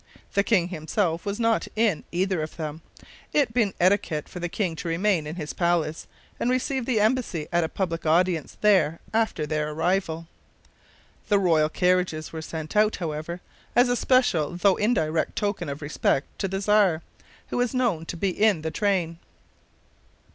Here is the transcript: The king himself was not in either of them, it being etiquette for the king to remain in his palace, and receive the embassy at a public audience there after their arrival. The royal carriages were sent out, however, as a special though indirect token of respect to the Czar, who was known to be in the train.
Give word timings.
The 0.33 0.43
king 0.43 0.69
himself 0.69 1.27
was 1.27 1.39
not 1.39 1.67
in 1.75 2.03
either 2.11 2.41
of 2.41 2.57
them, 2.57 2.81
it 3.33 3.53
being 3.53 3.75
etiquette 3.79 4.27
for 4.27 4.39
the 4.39 4.49
king 4.49 4.75
to 4.77 4.87
remain 4.87 5.27
in 5.27 5.35
his 5.35 5.53
palace, 5.53 6.07
and 6.39 6.49
receive 6.49 6.87
the 6.87 6.99
embassy 6.99 7.47
at 7.51 7.63
a 7.63 7.69
public 7.69 8.03
audience 8.03 8.57
there 8.61 8.99
after 9.13 9.45
their 9.45 9.69
arrival. 9.69 10.27
The 11.27 11.37
royal 11.37 11.69
carriages 11.69 12.33
were 12.33 12.41
sent 12.41 12.75
out, 12.75 12.95
however, 12.95 13.41
as 13.75 13.89
a 13.89 13.95
special 13.95 14.55
though 14.55 14.75
indirect 14.75 15.35
token 15.35 15.69
of 15.69 15.83
respect 15.83 16.25
to 16.39 16.47
the 16.47 16.59
Czar, 16.61 17.03
who 17.49 17.57
was 17.57 17.75
known 17.75 18.07
to 18.07 18.17
be 18.17 18.31
in 18.31 18.63
the 18.63 18.71
train. 18.71 19.19